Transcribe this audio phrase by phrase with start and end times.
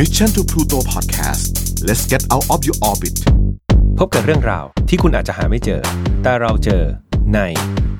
[0.00, 1.44] Mission to Pluto Podcast
[1.86, 3.16] let's get out of your orbit
[3.98, 5.80] พบกับเรื่องราวที่คุณอาจจะหาไม่เจอ
[6.22, 6.82] แต่เราเจอ
[7.34, 7.38] ใน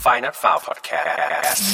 [0.05, 1.65] f i n a l f i l e Podcast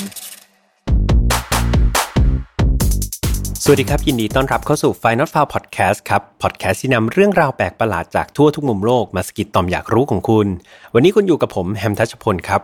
[3.65, 10.47] สวัสดีครับ ยินดีต้อนรับเข้าสู่ Final File Podcast ครับ Podcast ที่นำเรื่องราวแปลกประหลาดจากทั่วทุกมุมโลกมาสกิดตอมอยากรู้ของคุณ
[10.95, 12.61] วันนี้คุณอยู่กับผมแฮมทัชพลครับ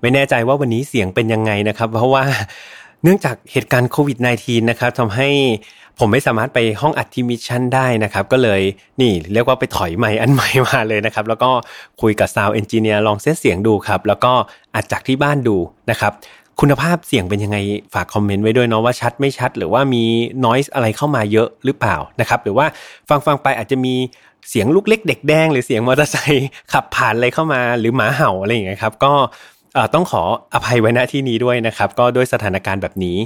[0.00, 2.24] ไม่แน่ใจว่าวันนี้เสียงเป็นยังไงนะครับ เพราะว่า
[3.02, 5.28] เนื่องจากเหตุการณ์โควิด -19 นะครับทำให้
[5.98, 8.60] ผมไม่สามารถไปห้องอัดที่มิชชั่นได้นะครับ ก็เลย
[9.00, 11.50] นี่เรียกว่าไปถอยไมค์อันใหม่มาเลยนะครับ แล้วก็
[12.00, 14.32] คุยกับ sound engineer ลองเซตเสียงดูครับ แล้วก็
[14.74, 15.56] อัดจากที่บ้านดู
[15.90, 16.12] นะครับ
[16.60, 17.58] คุณภาพเสียงเป็นยังไง
[17.94, 20.04] ฝากคอมเมนต์ไว้ด้วยเนาะว่าชัดไม่ชัด หรือว่ามี
[20.44, 22.66] noise อะไรเข้ามาเยอะหรือเปล่านะครับหรือว่า
[23.08, 23.94] ฟังฟังไปอาจจะมี
[24.48, 29.12] เสียงลูกเล็กเด็กแดง หรือเสียงมอเตอร์ไซค์ขับผ่านอะไรเข้ามาหรือหมาเห่าอะไรอย่างเงี้ยครับก็
[29.94, 30.22] ต้องขอ
[30.54, 33.16] อภัยไว้ณที่นี้ด้วยนะครับ ก็ด้วยสถานการณ์แบบนี้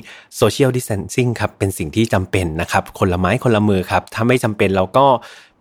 [0.40, 5.06] social distancing ครับเป็นสิ่งที่จำเป็นนะครับ คนละไม้คนละมือครับ ถ้าไม่จำเป็นเราก็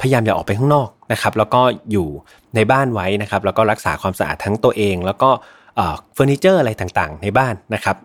[0.02, 1.62] พยายามอย่าออกไปข้างนอกนะครับแล้วก็
[1.92, 2.08] อยู่
[2.56, 5.30] ในบ้านไว้นะครับ แล้วก็รักษาความสะอาดทั้งตัวเอง แล้วก็
[5.78, 7.98] เฟอร์นิเจอร์อะไรต่างๆ ในบ้านนะครับ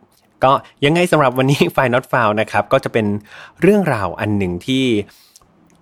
[0.44, 0.52] ก็
[0.84, 3.06] ยังไงสำหรับวันนี้ไฟ not found นะครับก็จะเป็น
[3.62, 4.84] เรื่องราวอันหนึ่งที่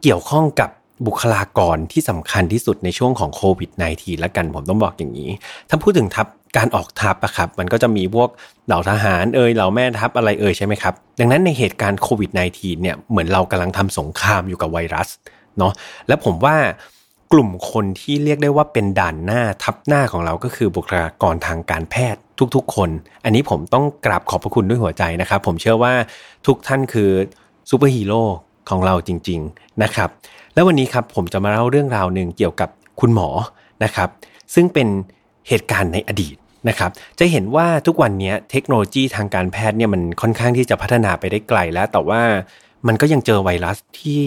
[0.02, 0.70] เกี่ยวข้องกับ
[1.06, 5.30] บุคลากรที่สำคัญที่สุดในช่วงของโควิด -19 แล้วกันผมต้องบอกอย่างนี้
[5.68, 8.28] ถ้าพูดถึงทัพการออกทัพอะครับ มันก็จะมีพวก
[8.66, 15.08] เหล่าทหารเอ่ยเหล่าแม่ทัพอะไรเอ่ยใช่ไหมครับ ดังนั้นในเหตุการณ์โควิด -19 เนี่ยเหมือนเรากำลังทำสงครามอยู่กับไวรัส
[15.58, 15.72] เนาะ
[16.08, 16.56] และผมว่า
[17.32, 22.20] กลุ่มคนที่เรียกได้ว่าเป็นด่านหน้าทัพหน้าของเราก็คือบุคลากรทางการแพทย์
[22.54, 22.90] ทุกๆ คน
[23.24, 25.92] อันนี้ผมต้องกราบขอบพระคุณด้วยหัวใจนะครับ ผมเชื่อว่า
[26.46, 27.10] ทุกท่านคือ
[27.70, 28.22] ซูเปอร์ฮีโร่
[28.70, 30.10] ของเราจริง ๆนะครับ
[30.56, 32.68] แล้ววันนี้ครับผมจะมาเล่าเรื่องราวหนึ่งเกี่ยวกับ
[33.00, 33.28] คุณหมอ
[33.84, 34.08] นะครับ
[34.54, 34.88] ซึ่งเป็น
[35.48, 36.36] เหตุการณ์ในอดีต
[36.68, 42.20] นะครับ จะเห็นว่าทุกวันนี้เทคโนโลยีทางการแพทย์เนี่ยมันค่อนข้างที่จะพัฒนาไปได้ไกลแล้ว แต่ว่า
[42.86, 44.24] มันก็ยังเจอไวรัสที่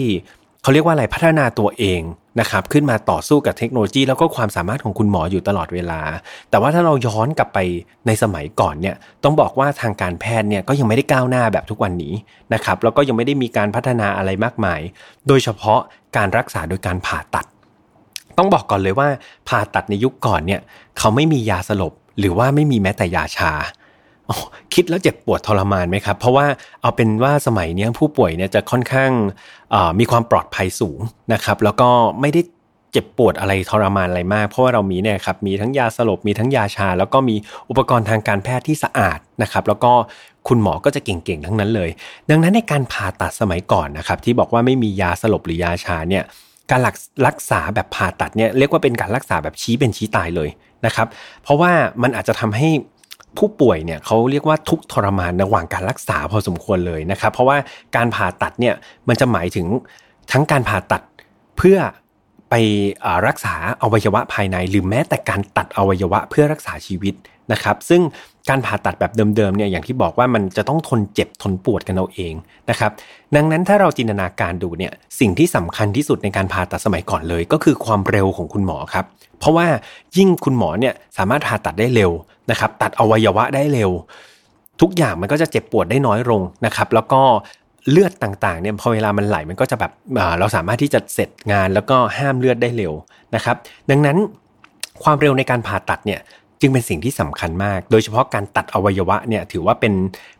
[0.62, 2.00] เขาเรียกว่าอะไรพัฒนาตัวเอง
[2.40, 6.00] นะครับขึ้นมาต่อสู้กับเทคโนโลยี แล้วก็ความสามารถของคุณหมออยู่ตลอดเวลา
[6.50, 7.58] แต่ว่าถ้าเราย้อนกลับไป
[8.06, 12.14] ในสมัยก่อนเนี่ยต้องบอกว่าทางการแพทย์เนี่ยก็ยังไม่ได้ก้าวหน้าแบบทุกวันนี้
[12.54, 14.80] นะครับแล้วก็ยังไม่ได้มีการพัฒนาอะไรมากมาย
[15.28, 15.80] โดยเฉพาะ
[16.16, 17.46] การรักษาโดยการผ่าตัด
[18.38, 19.08] ต้องบอกก่อนเลยว่า
[19.48, 20.60] ผ่าตัดในยุคก่อนเนี่ย
[20.98, 23.52] เขาไม่มียาสลบหรือว่าไม่มีแม้แต่ยาชา
[24.74, 26.46] คิดแล้วเจ็บปวดทรมานไหมครับ เพราะว่า
[26.80, 29.10] เอาเป็นว่าสมัยนี้ผู้ป่วยเนี่ยจะค่อนข้าง
[29.98, 31.00] มีความปลอดภัยสูง
[31.32, 31.88] นะครับ แล้วก็
[32.20, 32.42] ไม่ได้
[32.92, 37.36] เจ็บปวดอะไรทรมานอะไรมาก เพราะว่าเรามีเนี่ยครับมีทั้งยาสลบมีทั้งยาชา แล้วก็มี
[37.70, 39.92] อุปกรณ์ทางการแพทย์ที่สะอาดนะครับ แล้วก็
[40.48, 41.90] คุณหมอก็จะเก่งๆทั้งนั้นเลย
[42.30, 46.24] ดังนั้นในการผ่าตัดสมัยก่อนนะครับที่บอกว่าไม่มียาสลบหรือยาชาเนี่ย
[46.70, 46.80] การ
[47.26, 50.48] รักษาแบบผ่าตัดเนี่ยเรียกว่าเป็นการรักษาแบบชี้เป็นชี้ตายเลย
[50.86, 51.08] นะครับ
[51.42, 52.68] เพราะว่ามันอาจจะทำให้
[53.38, 57.56] ผู้ป่วยเนี่ยเขาเรียกว่าทุกทรมานระหว่างการรักษาพอสมควรเลยนะครับ เพราะว่า
[57.96, 58.74] การผ่าตัดเนี่ย
[59.08, 59.66] มันจะหมายถึง
[60.32, 61.02] ทั้งการผ่าตัด
[61.58, 61.78] เพื่อ
[62.50, 62.54] ไป
[63.26, 67.14] รักษาอวัยวะภายใน หรือแม้แต่การตัดอวัยวะเพื่อรักษาชีวิต
[67.52, 68.02] นะครับ ซึ่ง
[68.48, 72.34] การผ่าตัดแบบเดิมๆเนี่ยอย่างที่บอกว่ามันจะต้องทนเจ็บทนปวดกันเอาเอง
[72.70, 72.90] นะครับ
[73.36, 79.04] ดังนั้นถ้าเราจินตนาการดูเนี่ยสิ่งที่สำคัญที่สุดในการผ่าตัดสมัยก่อนเลย ก็คือความเร็วของคุณหมอครับ
[79.38, 79.66] เพราะว่า
[80.16, 82.10] ยิ่งคุณหมอเนี่ยสามารถผ่าตัดได้เร็ว
[82.50, 83.90] นะครับ ตัดอวัยวะได้เร็ว
[84.80, 87.22] ทุกอย่างมันก็จะเจ็บปวดได้น้อยลงนะครับ แล้วก็
[87.90, 89.92] เลือดต่างๆเนี่ยพอเวลามันไหลมันก็จะแบบ
[90.38, 92.92] เราสามารถที่จะเสร็จงานแล้วก็ห้ามเลือดได้เร็ว
[93.34, 93.56] นะครับ
[93.90, 94.16] ดังนั้น
[95.02, 96.20] ความเร็วในการผ่าตัดเนี่ย
[96.60, 99.92] จึงเป็นสิ่งที่สำคัญมาก โดยเฉพาะการตัดอวัยวะเนี่ยถือว่าเป็น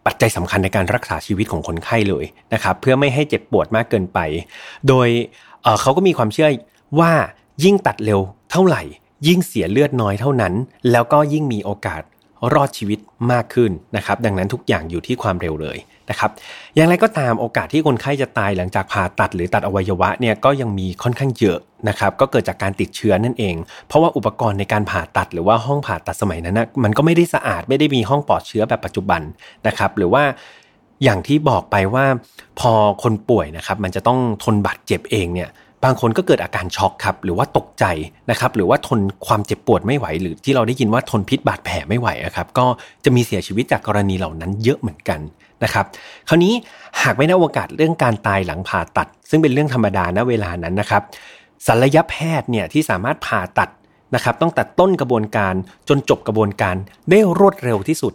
[0.06, 2.25] ปัจจัยสำคัญในการรักษาชีวิตของคนไข้เลย
[2.55, 4.19] นะครับ เพื่อไม่ให้เจ็บปวดมากเกินไป
[4.89, 5.09] โดย
[5.62, 6.50] เเขาก็มีความเชื่อ
[7.00, 7.12] ว่า
[7.65, 8.83] ยิ่งตัดเร็วเท่าไหร่
[9.29, 10.55] ยิ่งเสียเลือดน้อยเท่านั้น
[10.91, 12.03] แล้วก็ยิ่งมีโอกาส
[12.55, 12.99] รอดชีวิต
[13.33, 15.78] มากขึ้นนะครับ ดังนั้นทุกอย่างอยู่ที่ความเร็วเลย
[16.11, 16.31] นะครับ
[16.75, 21.59] อย่างไรก็ตามโอกาสที่คนไข้จะตายหลังจากผ่าตัดหรือตัดอวัยวะเนี่ยก็ยังมีค่อนข้างเยอะ
[21.89, 23.55] นะครับ ก็เกิดจากการติดเชื้อนั่นเอง
[23.87, 29.21] เพราะว่าอุปกรณ์ในการผ่าตัดหรือว่าห้องผ่าตัดสมัยนั้นนะมันก็ไม่ได้สะอาดไม่ได้มีห้องปลอดเชื้อแบบปัจจุบัน
[29.67, 30.23] นะครับ หรือว่า
[31.05, 32.06] อย่างที่บอกไปว่า
[32.61, 35.49] พอคนป่วยนะครับ มันจะต้องทนบาดเจ็บเองเนี่ย
[35.85, 37.85] บางคนก็เกิดอาการช็อกครับหรือว่าตกใจ
[38.31, 42.67] นะครับหรือว่าทนความเจ็บปวดไม่ไหว หรือที่เราได้ยินว่าทนพิษบาดแผลไม่ไหวครับก็
[43.05, 45.21] จะมีเสียชีวิตจากกรณีเหล่านั้นเยอะเหมือนกัน
[45.65, 45.85] นะครับ
[46.29, 46.55] คราวนี้
[47.03, 51.03] หากไม่นับโอกาสเรื่องการตายหลังผ่าตัด ซึ่งเป็นเรื่องธรรมดาณเวลานั้นนะครับ
[51.67, 53.71] ศัลยแพทย์เนี่ยที่สามารถผ่าตัด
[54.15, 55.55] นะครับต้องตัดต้นกระบวนการ
[55.88, 56.76] จนจบกระบวนการ
[57.11, 58.12] ได้รวดเร็วที่สุด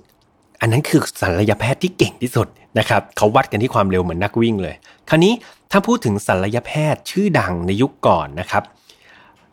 [0.62, 2.48] อันนั้นคือศัลยแพทย์ที่เก่งที่สุด
[2.80, 4.76] นะครับเขาวัดกันที่ความเร็วเหมือนนักวิ่งเลย
[5.10, 5.34] คราวนี้
[5.72, 8.64] ถ้าพูดถึงศัลยแพทย์ชื่อดังในยุคก่อนนะครับ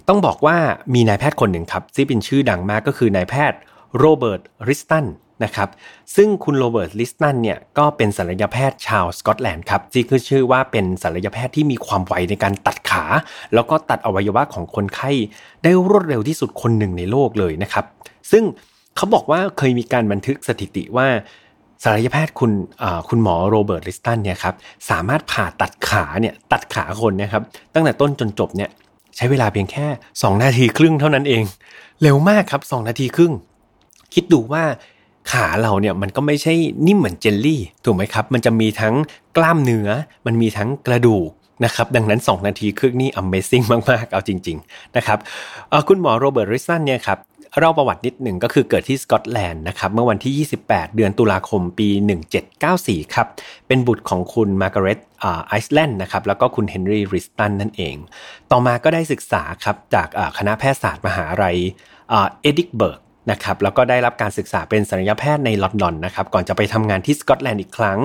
[0.08, 0.56] ต้องบอกว่า
[0.94, 3.58] มีนายแพทย์คนหนึ่งครับที่เป็นชื่อดังมากก็คือนายแพทย์
[3.98, 5.06] โรเบิร์ตลิสตัน
[5.44, 5.68] นะครับ
[6.16, 13.04] ซึ่งคุณโรเบิร์ตลิสตันเนี่ยก็เป็นศัลยแพทย์ชาวสกอตแลนด์ครับที่ขึ้นชื่อว่าเป็นศัลยแพทย์ที่มีความไวในการตัดขา
[13.54, 15.10] แล้วก็ตัดอวัยวะของคนไข้
[15.62, 17.84] ได้รวดเร็วที่สุดคนหนึ่งในโลกเลยนะครับ
[18.30, 18.44] ซึ่ง
[18.96, 21.08] เขาบอกว่าเคยมีการบันทึกสถิติว่า
[21.82, 22.52] ศัลยแพทย์คุณ
[23.08, 24.54] คุณหมอโรเบิร์ตลิสตันเนี่ยครับ
[24.90, 27.42] สามารถผ่าตัดขาเนี่ยตัดขาคนนะครับ
[27.74, 28.70] ตั้งแต่ต้นจนจบเนี่ย
[29.16, 29.86] ใช้เวลาเพียงแค่
[30.16, 31.42] 2 นาทีครึ่งเท่านั้นเอง
[32.02, 33.32] เร็วมากครับ 2 นาทีครึ่ง
[34.14, 34.64] คิดดูว่า
[35.32, 36.54] ขาเราเนี่ยมันก็ไม่ใช่
[36.86, 38.94] นิ่มเหมือนเจลลี่ถูกไหมครับ มันจะมีทั้ง
[39.36, 39.88] กล้ามเนื้อ
[40.26, 41.28] มันมีทั้งกระดูก
[41.64, 45.18] นะครับดังนั้น 2 นาทีครึ่งนี่ Amazing มาก ๆ เอาจริง ๆ นะครับ
[45.88, 47.18] คุณหมอโรเบิร์ตริสันเนี่ยครับ
[47.58, 51.88] เล่าประวัตินิดหนึ่งก็คือเกิดที่สกอตแลนด์นะครับเมื่อวันที่ 28 เดือนตุลาคมปี
[52.52, 53.26] 1794 ครับ
[53.68, 54.98] เป็นบุตรของคุณมาร์กาเร็ต
[55.48, 57.96] ไอซ์แลนด์นะครับแล้วก็คุณเฮนรี่ลิสตันนั่นเอง
[58.50, 60.08] ต่อมาก็ได้ศึกษาครับจาก
[60.38, 61.58] คณะแพทยศาสตร์มหาลัย
[62.10, 63.00] เอดินเบิร์ก
[63.30, 68.00] นะครับแล้วก็ได้รับการศึกษาเป็นศัลยแพทย์ในลอนดอนนะครับก่อนจะไปทำงานที่สกอตแลนด์อีกครั้ง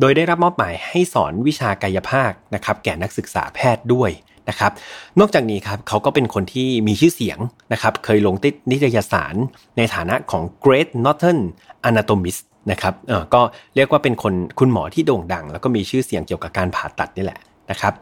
[0.00, 4.10] โดยได้รับมอบหมายให้สอนวิชากายวิภาคนะครับแก่นักศึกษาแพทย์ด้วย
[4.50, 4.72] นะครับ
[5.20, 7.38] นอกจากนี้ครับเขาก็เป็นคนที่มีชื่อเสียง
[7.72, 9.34] นะครับ เคยลงติดนิตยสาร
[9.76, 11.40] ในฐานะของ Great Northern
[11.88, 13.40] Anatomist นะครับเออก็
[13.76, 17.38] เรียกว่าเป็นคนคุณหมอที่โด่งดัง แล้วก็มีชื่อเสียงเกี่ยวกับการผ่าตัดนี่แหละ
[17.70, 17.92] นะครับ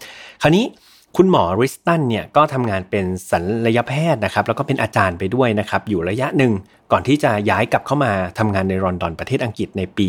[0.42, 0.64] คราวนี้
[1.16, 6.52] คุณหมอริสตันเนี่ยก็ทำงานเป็นศัลยแพทย์นะครับ แล้วก็เป็นอาจารย์ไปด้วยนะครับ อยู่ระยะหนึ่ง
[6.92, 10.08] ก่อนที่จะย้ายกลับเข้ามาทำงานในลอนดอนประเทศอังกฤษในปี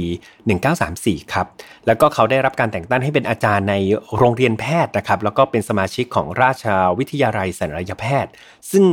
[0.65, 1.47] 1934 ครับ
[1.87, 3.75] แล้วก็เขาได้รับการแต่งตั้งให้เป็นอาจารย์ใน
[4.17, 8.31] โรงเรียนแพทย์นะครับ แล้วก็เป็นสมาชิกของราชาวิทยาลัยศัลยแพทย์
[8.71, 8.83] ซึ่ง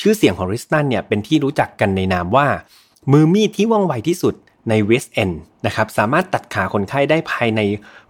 [0.00, 2.46] ชื่อเสียงของริสตันเนี่ยเป็นที่รู้จักกันในนามว่า
[3.12, 4.34] มือมีดที่ว่องไวที่สุด
[4.68, 5.30] ในเวสเอน
[5.66, 7.60] นะครับ สามารถตัดขาคนไข้ได้ภายใน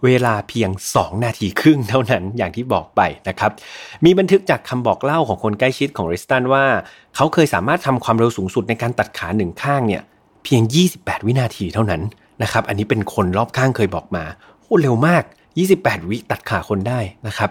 [0.05, 3.51] เวลาเพียง 2 นาทีครึ่งเท่านั้นอย่างที่บอกไปนะครับ
[4.05, 6.65] มีบันทึกจากคำบอกเล่าของคนใกล้ชิดของริสตันว่า
[7.17, 10.03] เขาเคยสามารถทำความเร็วสูงสุดในการตัดขาหนึ่งข้างเนี่ย
[10.45, 10.63] เพียง
[10.95, 12.03] 28 วินาทีเท่านั้น
[12.43, 14.25] นะครับ อันนี้เป็นคนรอบข้างเคยบอกมา
[14.61, 15.23] โอ้เร็วมาก
[15.67, 17.51] 28 วิตัดขาคนได้นะครับ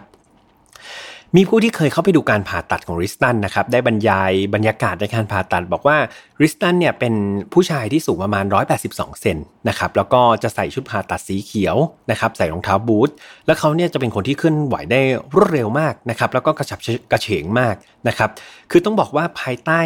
[1.36, 5.98] มีผู้ที่เคยเข้าไปดูการผ่าตัดของริสตันนะครับได้บรรยายบรรยากาศในการผ่าตัดบอกว่า
[6.42, 7.14] ริสตันเนี่ยเป็น
[7.54, 8.46] ผู้ชายที่สูงประมาณ
[8.84, 9.38] 182 เซน
[9.70, 11.76] นะครับแล้วก็จะใส่ชุดผ่าตัดสีเขียว
[12.12, 13.10] นะครับใส่รองเท้าบูท
[13.46, 15.02] แล้วเขาเนี่ยจะเป็นคนที่ขึ้นไหวได้
[15.34, 16.80] รวดเร็วมากนะครับแล้วก็กระฉับ
[17.12, 17.76] กระเฉงมาก
[18.08, 18.30] นะครับ
[18.72, 19.82] คือต้องบอกว่าภายใต้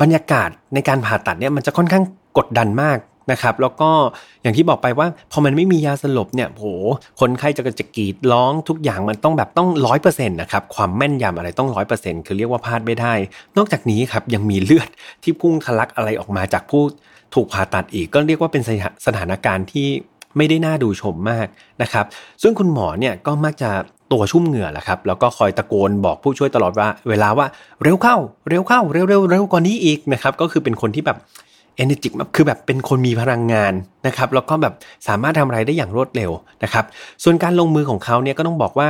[0.00, 2.04] บรรยากาศในการผ่าตัดเนี่ยมันจะค่อนข้าง
[2.38, 2.98] กดดันมาก
[3.32, 3.90] นะครับแล้วก็
[4.42, 6.66] อย่างที่บอกไปว่าพอมันไม่มียาสลบเนี่ยโห
[7.20, 13.12] คนไข้จะจะกรีดร้องทุกอย่างมันต้องแบบต้องร้อยเปอร์เซ็นต์นะครับความแม่นยำอะไรต้องร้อยเปอร์เซ็นต์คือเรียกว่าพลาดไม่ได้
[13.56, 14.88] นอกจากนี้ครับยังมีเลือด
[15.22, 16.82] ที่พุ่งทะลักอะไรออกมาจากผู้
[17.34, 18.62] ถูกผ่าตัดอีกก็เรียกว่าเป็น
[19.06, 19.88] สถานการณ์ที่
[20.36, 21.46] ไม่ได้น่าดูชมมาก
[21.82, 22.06] นะครับ
[22.42, 23.70] ซึ่งคุณหมอเนี่ยก็มักจะ
[24.12, 27.46] ตัวชุ่มเหงื่อแหละครับ แล้วก็คอยตะโกนบอกผู้ช่วยตลอดว่า เวลาว่า
[27.82, 28.16] เร็วเข้า
[28.48, 31.18] เร็วเข้า เร็วเร็วเร็วกว่านี้อีกนะครับ ก็คือเป็นคนที่แบบ
[31.80, 33.72] เอเนจิกคือแบบเป็นคนมีพลังงาน
[34.06, 34.74] นะครับ แล้วก็แบบ
[35.08, 36.30] สามารถทำอะไรได้อย่างรวดเร็ว
[36.64, 36.84] นะครับ
[37.22, 38.88] ส่วนการลงมือของเขาเนี่ยก็ต้องบอกว่า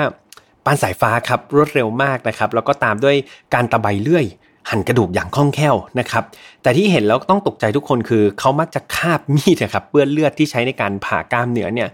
[0.64, 3.16] ปานสายฟ้าครับรวดเร็วมากนะครับ แล้วก็ตามด้วย
[3.54, 4.24] การตะไบเลื่อย
[4.70, 6.24] หั่นกระดูกอย่างคล่องแคล่วนะครับ
[6.62, 11.88] แต่ที่เห็นแล้วต้องตกใจทุกคนคือเขามักจะคาบมีดนะครับเปื้อนเลือดที่ใช้ในการผ่ากล้ามเนื้อเนี่ย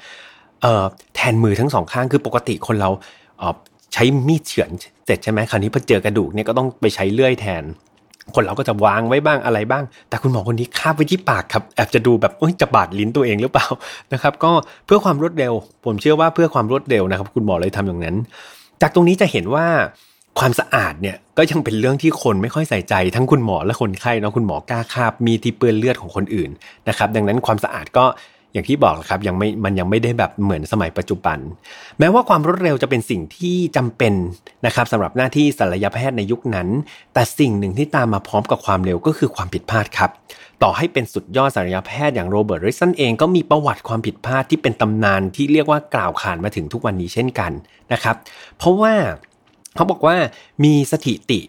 [1.15, 2.91] แทนมือทั้งสองข้างคือปกติคนเรา
[3.93, 4.71] ใช้มีดเฉือน
[5.07, 7.65] เสร็จใช่ไหมคราวนี้พอเจอกระดูกเนี่ยก็ต้องไปใช้เลื่อยแทน
[8.35, 13.67] คนเราก็จะวางไว้บ้างอะไรบ้าง แต่คุณหมอคนนี้คาบไว้ที่ปากครับแอบจะดูแบบจะบาดลิ้นตัวเองหรือเปล่า
[14.13, 14.51] นะครับ ก็
[14.87, 15.53] เพื่อความรวดเร็ว
[15.85, 18.17] ผมเชื่อว่าเพื่อความรวดเร็วนะครับ คุณหมอเลยทำอย่างนั้น
[18.83, 19.67] จากตรงนี้จะเห็นว่า
[20.39, 26.51] ความสะอาดเนี่ยก็ยังเป็นเรื่องที่คนไม่ค่อยใส่ใจ ทั้งคุณหมอและคนไข้เนาะคุณหมอ กล้าคาบมีที่เปื้อนเลือดของคนอื่น
[26.89, 28.05] นะครับ ดังนั้นความสะอาดก็
[28.53, 31.39] อย่างที่บอกครับยังไม่มันยังไม่ได้แบบเหมือนสมัยปัจจุบัน
[31.99, 34.15] แม้ว่าความรวดเร็วจะเป็นสิ่งที่จำเป็น
[34.67, 36.69] นะครับสำหรับหน้าที่ศัลยแพทย์ในยุคนั้น
[37.15, 40.11] แต่สิ่งหนึ่งที่ตามมาพร้อมกับความเร็วก็คือความผิดพลาดครับ
[40.63, 47.53] ต่อให้เป็นสุดยอดศัลยแพทย์อย่างโรเบิร์ตริสันเองก็มีประวัติความผิดพลาดที่เป็นตำนานที่เรียกว่ากล่าวขานมาถึงทุกวันนี้เช่นกัน
[47.93, 48.17] นะครับ
[48.59, 48.95] เพราะว่า
[49.75, 50.17] เขาบอกว่า
[50.65, 51.41] มีสถิติ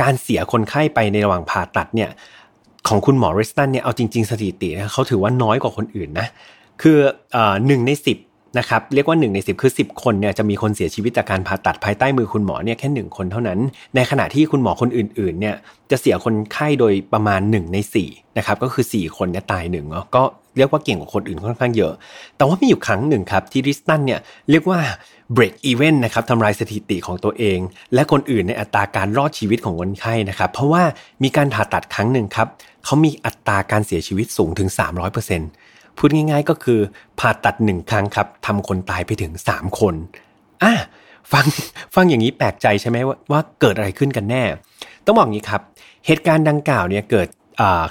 [0.00, 2.10] การเสียคนไข้ไปในระหว่างผ่าตัดเนี่ย
[2.88, 6.26] ของคุณหมอริสตันเนี่ยเอาจริง ๆ สถิตินะเขาถือว่าน้อยกว่าคนอื่นนะ
[6.82, 6.98] คือ
[7.66, 8.18] หนึ่งในสิบ
[8.58, 13.58] นะครับเรียกว่า 1 ใน 10 คือ 10 คนเนี่ยจะมีคนเสียชีวิตจากการผ่าตัดภายใต้มือคุณหมอเนี่ยแค่ 1 คนเท่านั้น
[13.94, 15.54] ในขณะที่คุณหมอคนอื่นๆเนี่ย
[15.90, 20.22] จะเสียคนไข้โดยประมาณ 1 ใน4นะครับก็คือ 4 คนเนี่ยตายหนึ่งเนาะก็
[20.56, 21.92] เรียกว่าเก่งกว่าคนอื่นค่อนข้างเยอะ
[22.36, 24.20] แต่ว่ามีอยู่ครั้งหนึ่งครับที่ริสตันเนี่ย
[24.50, 24.80] เรียกว่า
[25.36, 27.58] break even นะครับทำลายสถิติของตัวเอง
[27.94, 30.82] และคนอื่นในอัตราการรอดชีวิตของคนไข้นะครับเพราะว่า
[31.22, 32.48] มีการผ่าตัดครั้งหนึ่งครับ
[32.84, 34.68] เขามีอัตราการเสียชีวิตสูงถึง
[35.34, 36.80] 300%พูดง่ายๆก็คือ
[37.20, 39.94] ผ่าตัดหนึ่งครั้งครับทำคนตายไปถึง 3 คน
[40.62, 40.74] อะ
[41.32, 41.46] ฟัง
[41.94, 44.42] ฟังอย่างนี้แปลกใจใช่ไหมว่าว่าเกิดอะไรขึ้นกันแน่
[45.06, 45.62] ต้องบอกงี้ครับ
[46.06, 47.28] เหตุการณ์ดังกล่าวเนี่ยเกิด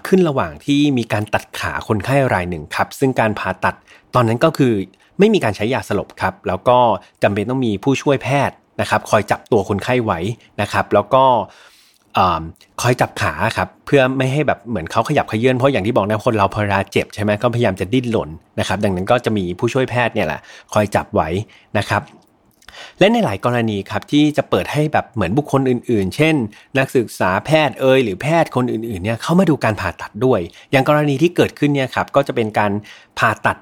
[0.07, 3.75] ขึ้นระหว่างที่มีการตัดขาคนไข้รายหนึ่งครับ ซึ่งการผ่าตัด
[4.15, 4.73] ตอนนั้นก็คือ
[5.19, 6.77] ไม่มีการใช้ยาสลบครับ แล้วก็
[7.23, 10.19] จำเป็นต้องมีผู้ช่วยแพทย์นะครับคอยจับตัวคนไข้ไว้
[10.61, 11.23] นะครับ แล้วก็
[12.81, 20.39] คอยจับขาครับเพื่อไม่ให้แบบเหมือนเขาขยับขยื่นเพราะอย่างที่บอกนะคนเราพอเวลาเจ็บใช่ไหมก็พยายามจะดิ้นหล่นนะครับ ดังนั้นก็จะมีผู้ช่วยแพทย์เนี่ยแหละ
[20.73, 21.29] คอยจับไว้
[21.77, 22.01] นะครับ
[22.99, 26.35] และในหลายกรณีครับที่จะเปิดให้แบบเหมือนบุคคลอื่นๆ เช่น
[26.77, 30.39] นักศึกษาแพทย์เอยหรือแพทย์คนอื่นๆเนี่ยเข้ามาดูการผ่าตัดด้วย
[30.71, 32.71] อย่างกรณีที่เกิดขึ้นเนี่ยครับก็จะเป็นการ
[33.19, 33.57] ผ่าตัด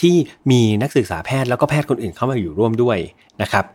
[0.00, 0.14] ที่
[0.50, 2.98] มีนักศึกษาแพทย์แล้วก็แพทย์คนอื่นเข้ามาอยู่ร่วมด้วย
[3.42, 3.66] นะครับ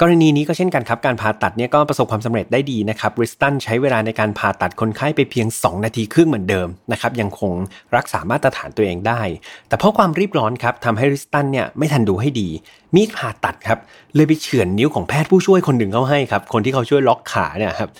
[0.00, 7.52] กรณีนี้ก็เช่นกันครับ การผ่าตัดเนี่ยก็ประสบความสำเร็จได้ดีนะครับริสตันใช้เวลาในการผ่าตัดคนไข้ไปเพียง 2 นาทีครึ่งเหมือนเดิมนะครับยังคง
[7.96, 9.22] รักษามาตรฐานตัวเองได้
[9.68, 12.48] แต่เพราะความรีบร้อนครับทำให้ริสตันเนี่ยไม่ทันดูให้ดี
[12.94, 13.78] มีดผ่าตัดครับ
[14.14, 17.90] เลยไปเฉือนนิ้วของแพทย์ผู้ช่วยคนหนึ่งเขาให้ครับคนที่เขาช่วยล็อกขาเนี่ยครับ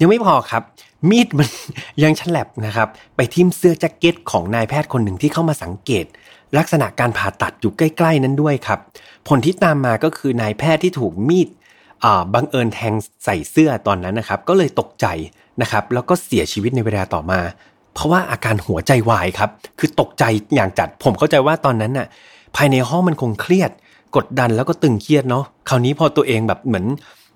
[0.00, 0.62] ยังไม่พอครับ
[1.10, 1.48] มีดมัน
[2.04, 6.06] ยังฉลับนะครับไปทิ่มเสื้อแจ็คเก็ตของนายแพทย์คนหนึ่งที่เข้ามาสังเกต
[6.58, 8.78] ลักษณะการผ่าตัดอยู่ใกล้ ๆ นั้นด้วยครับ
[9.28, 11.48] ผลที่ตามมาก็คือนายแพทย์ที่ถูกมีด
[12.34, 12.94] บังเอิญแทง
[13.24, 15.06] ใส่เสื้อตอนนั้นนะครับ ก็เลยตกใจ
[15.62, 17.40] นะครับ แล้วก็เสียชีวิตในเวลาต่อมา
[17.94, 22.06] เพราะว่าอาการหัวใจวายครับ คือตกใจอย่างจัด ผมเข้าใจว่าตอนนั้นน่ะ
[22.56, 23.70] ภายในห้องมันคงเครียด
[24.16, 26.86] กดดันแล้วก็ตึงเครียดเนาะ คราวนี้พอตัวเองแบบเหมือน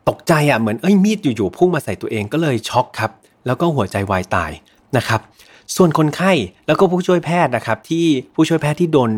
[0.08, 3.10] ตกใจอะ เหมือนเอ้ยมีดอยู่ๆพุ่งมาใส่ตัวเองก็เลยช็อกครับ
[3.46, 4.50] แล้วก็หัวใจวายตาย
[4.96, 5.20] นะครับ
[5.76, 6.32] ส่วนคนไข้
[6.66, 9.10] แล้วก็ผู้ช่วยแพทย์นะครับ ที่ผู้ช่วยแพทย์ที่โดน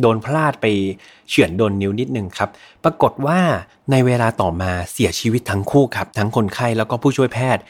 [0.00, 0.66] โดนพลาดไป
[1.28, 2.50] เฉือนโดนนิ้วนิดนึงครับ
[2.84, 3.38] ปรากฏว่า
[3.90, 7.62] ในเวลาต่อมาเสียชีวิตทั้งคู่ครับ ทั้งคนไข้แล้วก็ผู้ช่วยแพทย์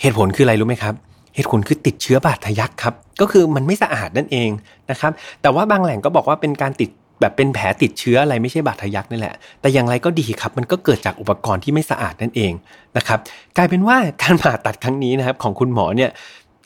[0.00, 0.94] เหตุผลคืออะไรรู้ไหมครับ
[1.34, 4.50] เหตุผลคือติดเชื้อบาดทะยักครับ ก็คือมันไม่สะอาดนั่นเอง
[4.90, 6.90] นะครับ แต่ว่าบางแหล่งก็บอกว่าเป็นการติด
[7.20, 12.52] แบบเป็นแผลติดเชื้ออะไรไม่ใช่บาดทะยักนี่แหละ แต่อย่างไรก็ดีครับ มันก็เกิดจากอุปกรณ์ที่ไม่สะอาดนั่นเอง
[12.96, 13.18] นะครับ
[13.56, 16.10] กลายเป็นว่าการผ่าตัดครั้งนี้นะครับของคุณหมอเนี่ย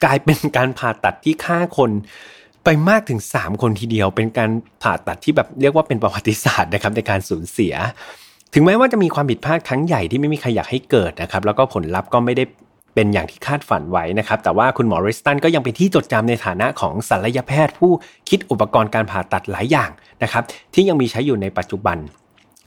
[0.05, 1.91] กลายเป็นการผ่าตัดที่ฆ่าคน
[2.65, 4.51] ไปมากถึง 3 คนทีเดียว เป็นการ
[4.83, 7.75] ผ่าตัดที่แบบเรียกว่าเป็นประวัติศาสตร์นะครับในการสูญเสีย
[8.55, 12.45] ถึงแม้ว่าจะมีความผิดพลาดครั้งใหญ่ที่ไม่มีใครอยากให้เกิดนะครับแล้วก็ผลลัพธ์ก็ไม่ได้
[12.95, 17.93] เป็นอย่างที่คาดฝันไว้นะครับ แต่ว่าคุณหมอริสตันก็ยังเป็นที่จดจำในฐานะของศัลยแพทย์ผู้
[18.29, 19.91] คิดอุปกรณ์การผ่าตัดหลายอย่าง
[20.23, 20.43] นะครับ
[20.75, 21.99] ที่ยังมีใช้อยู่ในปัจจุบัน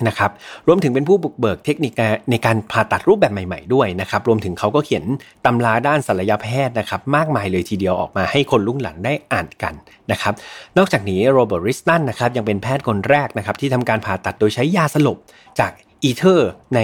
[0.07, 0.31] นะครับ
[0.67, 1.93] รวมถึงเป็นผู้บุกเบิกเทคนิค
[2.31, 5.03] ในการผ่าตัดรูปแบบใหม่ ๆ ด้วยนะครับรวมถึงเขาก็เขียน
[5.45, 9.73] ตำราด้านศัลยแพทย์นะครับมากมายเลยทีเดียวออกมาให้คนรุ่นหลังได้อ่านกัน
[10.11, 10.33] นะครับ
[10.77, 15.17] นอกจากนี้โรเบิร์ตริสตันนะครับยังเป็นแพทย์คนแรกนะครับที่ทำการผ่าตัดโดยใช้ยาสลบ
[15.59, 15.71] จาก
[16.03, 16.79] อีเทอร์ใน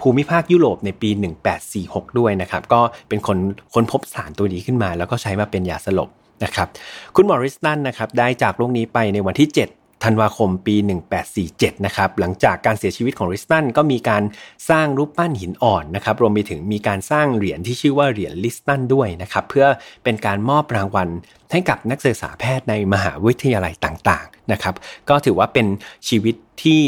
[0.00, 1.10] ภูมิภาคยุโรปในปี
[1.64, 3.38] 1846 ด้วยนะครับก็เป็นคน
[3.74, 6.08] ค้นพบสารตัวนี้ขึ้นมา แล้วก็ใช้มาเป็นยาสลบ
[6.44, 6.68] นะครับ
[7.16, 10.76] คุณมอริสตันนะครับได้จากโลกนี้ไปในวันที่ 7 ธันวาคมปี
[11.30, 14.22] 1847 นะครับ หลังจากการเสียชีวิตของริสตันก็มีการ
[14.70, 19.66] สร้างรูปปั้นหินอ่อนนะครับ รวมไปถึงมีการสร้างเหรียญที่ชื่อว่าเหรียญลิสตันด้วยนะครับ เพื่อ
[20.04, 21.08] เป็นการมอบรางวัล
[21.52, 24.74] ให้กับนักศึกษาแพทย์ในมหาวิทยาลัยต่างๆ นะครับ
[25.08, 25.66] ก็ถือว่าเป็น
[26.08, 26.82] ชีวิตที่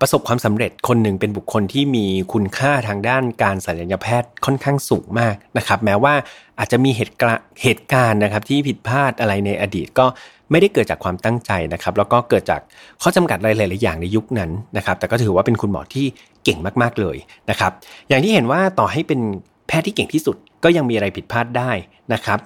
[0.00, 6.14] ประสบความสำเร็จคนหนึ่งเป็นบุคคลที่มีคุณค่าทางด้านการศัลยแพทย์ค่อนข้างสูงมากนะครับ แม้ว่า
[6.58, 7.14] อาจจะมีเหตุ
[7.62, 10.06] เหตุการณ์นะครับที่ผิดพลาดอะไรในอดีตก็
[10.50, 12.60] ไม่ได้เกิดจากความตั้งใจนะครับ แล้วก็เกิดจาก
[13.02, 16.06] ข้อจำกัดหลายๆอย่างในยุคนั้นนะครับ แต่ก็ถือว่าเป็นคุณหมอที่
[16.44, 17.16] เก่งมากๆเลย
[17.50, 17.72] นะครับ
[18.08, 19.20] อย่างที่เห็นว่าต่อให้เป็น
[19.66, 21.70] แพทย์ที่เก่งที่สุดก็ยังมีอะไรผิดพลาดได้
[22.12, 22.38] นะครับ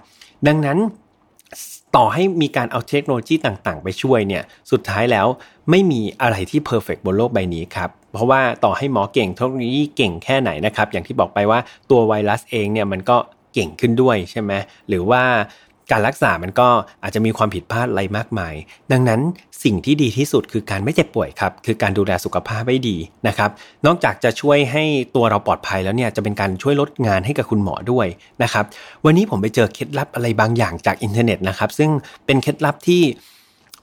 [0.47, 0.79] ดังนั้น
[1.97, 5.27] ต่อให้มีการเอาเทคโนโลยีต่างๆ ไปช่วยเนี่ยสุดท้ายแล้ว
[5.71, 11.59] ไม่มีอะไรที่เพอร์เฟกบนโลกใบนี้ครับเพราะว่าต่อให้หมอเก่งเทคโนโลยีเก่งแค่ไหนนะครับ อย่างที่บอกไปว่า
[11.91, 13.17] ตัวไวรัสเองเนี่ยมันก็
[13.55, 14.53] เก่งขึ้นด้วยใช่ไหม
[14.89, 15.23] หรือว่า
[15.93, 16.69] การรักษามันก็
[17.03, 18.55] อาจจะมีความผิดพลาดอะไรมากมาย
[18.93, 19.21] ดังนั้น
[19.65, 22.97] สิ่งที่ดีที่สุดคือการไม่เจ็บป่วยครับ คือการดูแลสุขภาพให้ดี
[23.29, 23.51] นะครับ
[23.87, 24.85] นอกจากจะช่วยให้
[25.17, 28.07] ตัวเราปลอดภัยแล้วเนี่ยจะเป็นการช่วยลดงานให้กับคุณหมอด้วย
[28.43, 28.65] นะครับ
[29.05, 31.91] วันนี้ผมไปเจอเคล็ดลับอะไรบางอย่างจากอินเทอร์เน็ตนะครับ ซึ่ง
[32.27, 33.03] เป็นเคล็ดลับที่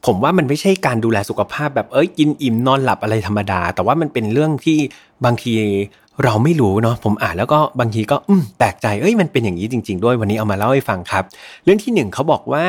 [0.06, 4.78] ผมว่ามันไม่ใช่การดูแลสุขภาพแบบเอ้ยกินอิ่มนอนหลับอะไรธรรมดา แต่ว่ามันเป็นเรื่องที่
[5.26, 5.54] บางที
[6.24, 11.24] เราไม่รู้เนาะผมอ่านแล้วก็บางทีก็อืมแปลกใจเอ้ยมันเป็นอย่างนี้จริง ๆ ด้วยวันนี้เอามาเล่าให้ฟังครับ
[11.64, 12.66] เรื่องที่หนึ่งเขาบอกว่า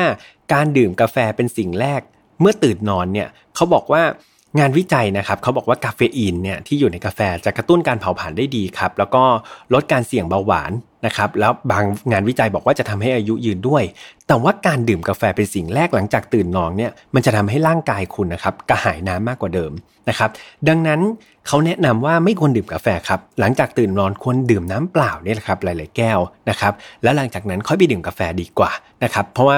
[0.53, 2.01] การดื่มกาแฟเป็นสิ่งแรก
[2.41, 4.03] เมื่อตื่นนอนเนี่ยเขาบอกว่า
[4.57, 9.23] งานวิจัยนะครับเขาบอกว่ากาเฟอีนเนี่ยที่อยู่ในกาแฟจะกระตุ้นการเผาผลาญได้ดีครับ แล้วก็
[9.73, 10.71] ลดการเสี่ยงเบาหวาน
[11.05, 13.83] นะครับแล้วบางงานวิจัยบอกว่าจะทำให้อายุยืนด้วย
[14.27, 19.71] แต่ว่าการดื่มกาแฟเป็นสิ่งแรกหลังจากตื่นนอนเนี่ยมันจะทำให้ร่างกายคุณนะครับกระหายน้ำมากกว่าเดิม
[20.09, 20.29] นะครับ
[20.67, 21.01] ดังนั้น
[21.47, 28.71] เขาแนะนำว่าไม่ควรดื่มกาแฟครับหลังจากตื่นนอนควรดื่มน้ำเปล่าเนี่ยแหละครับหลาย ๆ แก้วนะครับแล้วหลังจากนั้นค่อยไปดื่มกาแฟดีกว่า
[29.03, 29.57] นะครับเพราะว่า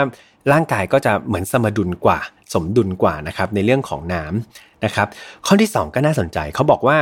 [0.52, 2.20] ร่างกายก็จะเหมือนสมดุลกว่า
[2.54, 5.08] สมดุลกว่านะครับในเรื่องของน้ำนะครับ
[5.46, 6.98] ข้อที่ 2 ก็น่าสนใจเขาบอกว่า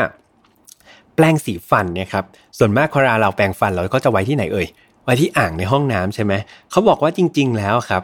[1.15, 2.25] แปรงสีฟันเนี่ยครับ
[2.57, 4.67] ส่วนมากเวลาเราแปรงฟันเราก็จะไว้ที่ไหนเอ่ย
[5.03, 6.33] ไว้ที่อ่างในห้องน้ำใช่ไหม
[6.71, 8.03] เขาบอกว่าจริง ๆ แล้วครับ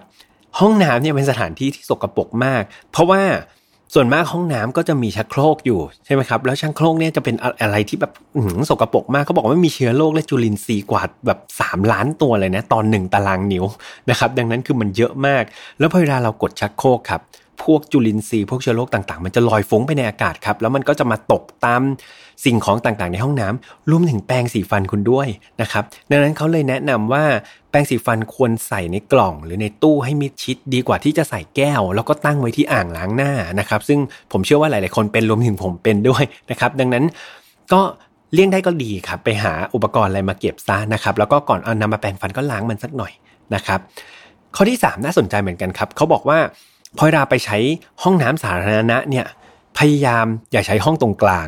[0.60, 3.22] ห้องน้ำเนี่ยเป็นสถานที่ที่สกปรกมาก เพราะว่า
[3.94, 8.12] ส่วนมากห้องน้ำก็จะมีชักโครกอยู่ใช่ไหมครับแล้วชักโครกเนี่ยจะเป็นอะไรที่แบบ
[8.70, 13.66] สกปรกมากเขาบอกว่ามีเชื้อโรคและจุลินทรีย์กว่าแบบ 3 ล้านตัวเลยนะตอนหนึ่งตารางนิ้ว
[14.10, 15.44] นะครับดังนั้นคือมันเยอะมาก
[15.80, 17.22] แล้วพอเวลาเรากดชักโครกครับ
[17.66, 21.82] พวกจุลินทรีย์พวกเชื้อโรคต่างๆ มันจะลอยฟุ้งไปในอากาศครับ แล้วมันก็จะมาตกตาม
[22.46, 25.28] สิ่งของต่างๆ ในห้องน้ำรวมถึงแปรงสีฟันคุณด้วย
[25.62, 27.24] นะครับ ดังนั้นเขาเลยแนะนำว่า
[27.70, 34.00] แปรงสีฟันควรใส่ในกล่อง หรือในตู้ให้มิดชิดดีกว่าที่จะใส่แก้ว แล้วก็ตั้งไว้ที่อ่างล้างหน้านะครับ ซึ่ง
[34.32, 37.04] ผมเชื่อว่าหลาย ๆ คนเป็นรวมถึงผมเป็นด้วยนะครับ ดังนั้น
[37.74, 37.82] ก็
[38.34, 43.14] เลี่ยงได้ก็ดีครับไปหาอุปกรณ์อะไรมาเก็บซะนะครับ แล้วก็ก่อนเอานำมาแปรงฟันก็ล้างมันสักหน่อย
[43.56, 43.80] นะครับ
[44.56, 46.40] ข้อที่ 3 น่าสนใจเหมือนกันครับเขาบอกว่า
[46.98, 47.58] พอเวลาไปใช้
[48.04, 49.26] ห้องน้ำสาธารณะเนี่ย
[49.78, 51.48] พยายามอย่าใช้ห้องตรงกลาง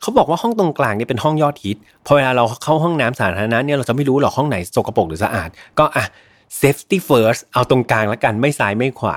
[0.00, 6.04] เขาบอกว่าห้องตรงกลางนี่เป็นห้องยอดฮิต พอเวลาเราเข้าห้องน้ำสาธารณะเนี่ยเราจะไม่รู้หรอกห้องไหนสกปรกหรือสะอาด ก็อะ
[6.60, 9.16] safety first เอาตรงกลางแล้วกันไม่ซ้ายไม่ขวา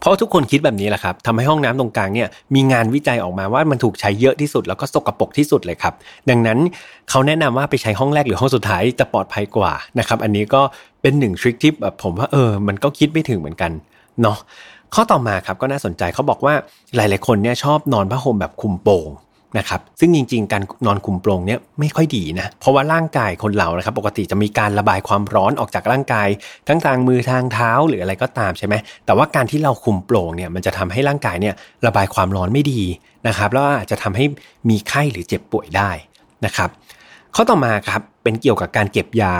[0.00, 5.94] เพราะทุกคนคิดแบบนี้แหละครับทำให้ห้องน้ำตรงกลางเนี่ยมีงานวิจัยออกมาว่ามันถูกใช้เยอะที่สุดแล้วก็สกปรกที่สุดเลยครับ
[6.30, 6.58] ดังนั้น
[7.10, 10.62] เขาแนะนำว่าไปใช้ห้องแรกหรือห้องสุดท้ายจะปลอดภัยกว่านะครับ อันนี้ก็
[11.02, 13.72] เป็นหนึ่งทริคที่แบบผมว่าเออ มันก็คิดไม่ถึงเหมือนกัน
[14.22, 14.38] เนาะ
[14.94, 16.54] ข้อต่อมาครับก็น่าสนใจเขาบอกว่า
[16.96, 19.08] หลาย ๆ คนเนี่ยชอบนอนผ้าห่มแบบคุมโปง
[19.58, 26.28] นะครับซึ่งจริง ๆ การนอนคุมโปรงเนี่ยไม่ค่อยดีนะเพราะว่าร่างกายคนเรานะครับปกติจะมีการระบายความร้อนออกจากร่างกาย
[26.68, 28.74] ทั้งทางมือทางเท้าหรืออะไรก็ตามใช่ไหม
[29.06, 31.54] แต่ว่าการที่เราคุมโปรงเนี่ยมันจะทำให้ร่างกายเนี่ย
[31.86, 32.82] ระบายความร้อนไม่ดี
[33.28, 34.24] นะครับแล้วอาจจะทำให้
[34.68, 35.90] มีไข้หรือเจ็บป่วยได้
[36.44, 36.70] นะครับ
[37.34, 39.34] ข้อต่อมาครับเป็นเกี่ยวกับการเก็บยา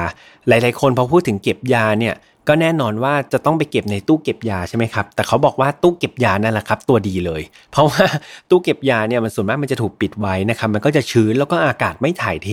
[0.49, 2.16] หลาย ๆ คนพอพูดถึงเก็บยาเนี่ย
[2.49, 7.42] ก็แน่นอนว่าจะต้องไปเก็บในตู้เก็บยาใช่ไหมครับ แต่เขาบอกว่าตู้เก็บยานั่นแหละครับ ตัวดีเลย
[7.73, 8.04] เพราะว่า
[8.50, 12.49] ตู้เก็บยาเนี่ยมันส่วนมากมันจะถูกปิดไว้นะครับ มันก็จะชื้นแล้วก็อากาศไม่ถ่ายเท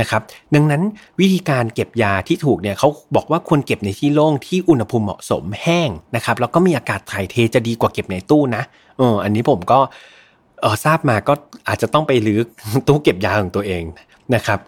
[0.00, 0.20] นะครับ
[0.54, 0.82] ดังนั้น
[1.20, 8.62] วิธีการเก็บยาที่ถูกเนี่ยเขาบอกว่าควรเก็บในที่โล่งที่อุณหภูมิเหมาะสมแห้งนะครับ แล้วก็มีอากาศถ่ายเทจะดีกว่าเก็บในตู้นะ
[8.98, 9.78] เอออันนี้ผมก็
[10.60, 11.32] เออทราบมาก็
[11.68, 12.40] อาจจะต้องไปรื้อ
[12.88, 13.84] ตู้เก็บยาของตัวเอง
[14.34, 14.58] นะครับ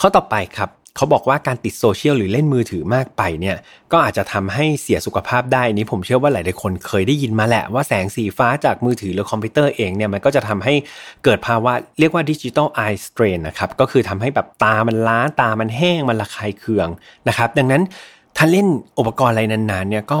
[0.00, 3.56] ข้อต่อไปครับเขาบอกว่าการติดโซเชียลหรือเล่นมือถือมากไปเนี่ย
[3.92, 10.74] ก็อาจจะทำให้เสียสุขภาพได้นี้ผมเชื่อว่าหลายๆคนเคยได้ยินมาแหละว่าแสงสีฟ้าจากมือถือหรือคอมพิวเตอร์เองเนี่ยมันก็จะทำให้
[11.24, 16.88] เกิดภาวะเรียกว่าดิจิตอลไอสเตรนนะครับก็คือทำให้แบบตามันล้าตามันแห้งมันระคายเคือง
[17.28, 17.82] นะครับ ดังนั้น
[18.36, 18.66] ถ้าเล่น
[18.98, 20.20] อุปกรณ์อะไรนานๆเนี่ยก็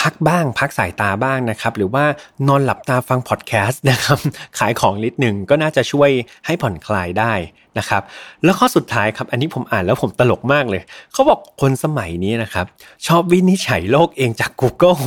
[0.00, 2.04] พักบ้าง พักสายตาบ้างนะครับ หรือว่า
[2.48, 4.18] นอนหลับตาฟังพอดแคสต์นะครับ
[4.58, 6.10] ขายของนิดหนึ่งก็น่าจะช่วย
[6.46, 7.32] ให้ผ่อนคลายได้
[7.78, 8.02] นะครับ
[8.44, 10.82] แล้วข้อสุดท้ายครับ อันนี้ผมอ่านแล้วผมตลกมากเลย
[11.12, 12.66] เขาบอกคนสมัยนี้นะครับ
[13.06, 14.98] ชอบวินิจฉัยโรคเองจาก Google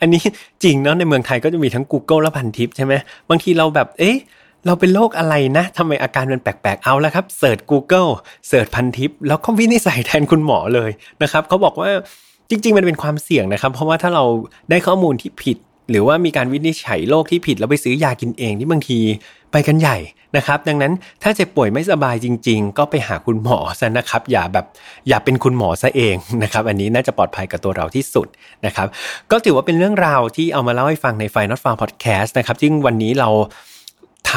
[0.00, 0.22] อันนี้
[0.62, 2.94] จริงเนาะในเมืองไทยก็จะมีทั้ง Google และพันทิปใช่ไหม
[3.28, 4.16] บางทีเราแบบเอ๊ะ
[4.66, 8.10] เราเป็นโรคอะไรนะทำไมอาการมันแปลกๆ เอาแล้วครับ เสิร์ช Google
[8.48, 10.90] เสิร์ชพันทิป แล้วก็วินิจฉัยแทนคุณหมอเลย
[11.22, 11.90] นะครับ เขาบอกว่า
[12.50, 14.24] จริง ๆ มันเป็นความเสี่ยงนะครับ เพราะว่าถ้าเรา
[14.70, 15.56] ได้ข้อมูลที่ผิด
[15.90, 18.98] หรือว่ามีการวินิจฉัยโรคที่ผิดแล้วไปซื้อยากินเองที่บางที
[19.52, 19.98] ไปกันใหญ่
[20.36, 24.66] นะครับ ดังนั้นถ้าเจ็บป่วยไม่สบายจริง ๆ ก็ไปหาคุณหมอซะนะครับ อย่าแบบ
[25.08, 28.26] อย่าเป็นคุณหมอซะเองนะครับ อันนี้น่าจะปลอดภัยกับตัวเราที่สุด
[28.66, 28.86] นะครับ
[29.30, 33.28] ก็ถือว่าเป็นเรื่องราวที่เอามาเล่าให้ฟังในไฟนอตฟาร์พอดแคสต์นะครับซึ่งวันนี้เรา
[34.30, 34.32] ท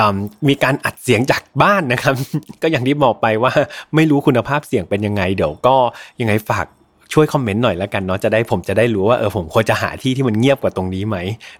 [0.00, 2.14] ำมีการอัดเสียงจากบ้านนะครับ
[2.62, 3.52] ก็อย่างที่บอกไปว่า
[3.94, 5.76] ไม่รู้คุณภาพเสียงเป็นยังไง เดี๋ยวก็
[6.20, 6.66] ยังไงฝาก
[7.12, 11.16] ช่วยคอมเมนต์หน่อยแล้วกันเนาะจะได้ผมจะได้รู้ว่าเออผมควรจะหาที่ที่มันเงียบกว่าตรงนี้ไหม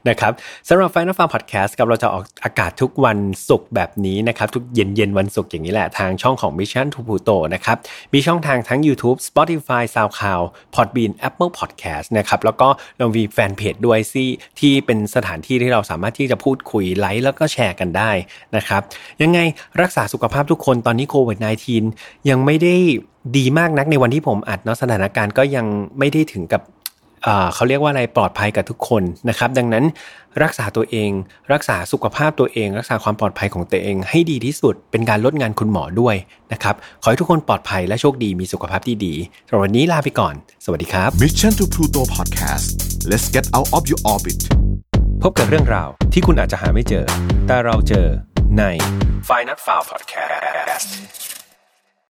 [0.09, 0.33] นะครับ
[0.69, 7.77] สำหรับ Final Farm Podcast ครับเราจะออกอากาศทุกวันศุกร์แบบนี้นะครับทุกเย็นเย็นวันศุกร์อย่างนี้แหละทางช่องของ Mission to Pluto นะครับ
[8.13, 14.29] มีช่องทางทั้ง YouTube Spotify SoundCloud Podbean Apple Podcast นะครับแล้วก็เรามีแฟนเพจด้วยที่
[14.61, 18.11] ที่เป็นสถานที่ที่เราสามารถที่จะพูดคุยไลค์แล้วก็แชร์กันได้
[18.57, 18.83] นะครับ
[19.23, 19.39] ยังไง
[19.83, 21.39] รักษาสุขภาพทุกคนตอนนี้โควิด
[21.85, 22.75] -19 ยังไม่ได้
[23.37, 25.67] ดีมากนักในวันที่ผมอัดเนาะสถานการณ์ก็ยัง
[25.99, 26.63] ไม่ได้ถึงกับ
[27.55, 29.85] เขาเรียกว่าอะไรปลอดภัยกับทุกคนนะครับ ดังนั้น
[30.43, 31.11] รักษาตัวเอง
[31.53, 36.17] รักษาสุขภาพตัวเอง รักษาความปลอดภัยของตัวเอง ให้ดีที่สุดเป็นการลดงานคุณหมอด้วย
[36.53, 39.15] นะครับ ขอให้ทุกคนปลอดภัยและโชคดีมีสุขภาพที่ดี
[39.47, 40.35] สำหรับวันนี้ลาไปก่อน
[40.65, 42.67] สวัสดีครับ Mission to Pluto Podcast
[43.11, 44.41] let's get out of your orbit
[45.23, 47.05] พบกับเรื่องราวที่คุณอาจจะหาไม่เจอ
[47.47, 48.07] แต่เราเจอ
[48.59, 48.63] ใน
[49.29, 51.26] f i n a l f i l e Podcast